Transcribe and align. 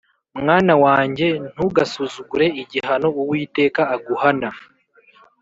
Mwana 0.41 0.73
wanjye, 0.83 1.27
ntugasuzugure 1.53 2.47
igihano 2.61 3.07
Uwiteka 3.21 3.81
aguhana 3.95 4.49